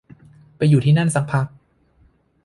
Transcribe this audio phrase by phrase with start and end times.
[0.57, 1.45] ไปอยู่ที่นั่นสักพัก